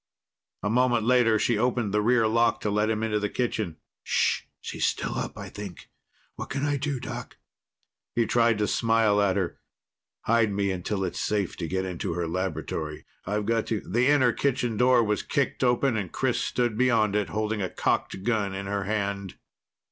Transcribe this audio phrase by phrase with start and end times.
[0.63, 3.77] A moment later she opened the rear lock to let him into the kitchen.
[4.01, 4.41] "Shh.
[4.59, 5.91] She's still up, I think.
[6.37, 7.37] What can I do, Doc?"
[8.15, 9.59] He tried to smile at her.
[10.21, 13.05] "Hide me until it's safe to get into her laboratory.
[13.27, 17.61] I've got to" The inner kitchen was kicked open and Chris stood beyond it, holding
[17.61, 19.35] a cocked gun in her hand.